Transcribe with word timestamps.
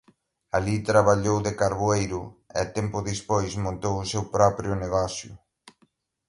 Alí 0.57 0.75
traballou 0.89 1.37
de 1.47 1.53
carboeiro 1.61 2.21
e 2.59 2.61
tempo 2.75 2.97
despois 3.09 3.51
montou 3.65 3.95
o 3.99 4.07
seu 4.11 4.23
propio 4.35 4.71
negocio. 4.83 5.31